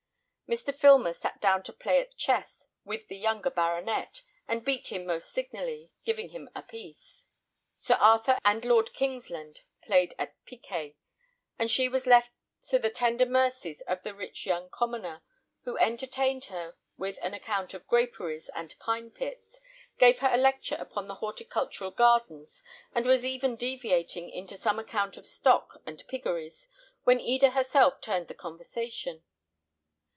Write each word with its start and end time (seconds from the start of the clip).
Mr. 0.51 0.75
Filmer 0.75 1.13
sat 1.13 1.39
down 1.39 1.63
to 1.63 1.71
play 1.71 2.01
at 2.01 2.13
chess 2.17 2.67
with 2.83 3.07
the 3.07 3.15
younger 3.15 3.49
baronet, 3.49 4.21
and 4.49 4.65
beat 4.65 4.91
him 4.91 5.05
most 5.05 5.31
signally, 5.31 5.89
giving 6.03 6.27
him 6.31 6.49
a 6.53 6.61
piece. 6.61 7.25
Sir 7.79 7.93
Arthur 8.01 8.37
and 8.43 8.65
Lord 8.65 8.91
Kingsland 8.91 9.61
played 9.81 10.13
at 10.19 10.35
piquet; 10.43 10.97
and 11.57 11.71
she 11.71 11.87
was 11.87 12.05
left 12.05 12.33
to 12.67 12.77
the 12.79 12.89
tender 12.89 13.25
mercies 13.25 13.79
of 13.87 14.03
the 14.03 14.13
rich 14.13 14.45
young 14.45 14.69
commoner, 14.69 15.23
who 15.63 15.77
entertained 15.77 16.43
her 16.51 16.75
with 16.97 17.17
an 17.21 17.33
account 17.33 17.73
of 17.73 17.87
graperies 17.87 18.49
and 18.53 18.75
pine 18.77 19.09
pits, 19.09 19.61
gave 19.99 20.19
her 20.19 20.33
a 20.33 20.37
lecture 20.37 20.75
upon 20.81 21.07
the 21.07 21.15
horticultural 21.15 21.91
gardens, 21.91 22.61
and 22.93 23.05
was 23.05 23.23
even 23.23 23.55
deviating 23.55 24.29
into 24.29 24.57
some 24.57 24.79
account 24.79 25.15
of 25.15 25.25
stock 25.25 25.81
and 25.85 26.05
piggeries, 26.09 26.67
when 27.05 27.21
Eda 27.21 27.51
herself 27.51 28.01
turned 28.01 28.27
the 28.27 28.33
conversation. 28.33 29.23